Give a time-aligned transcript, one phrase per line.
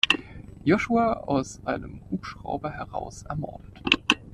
[0.65, 3.79] Joshua aus einem Hubschrauber heraus ermordet.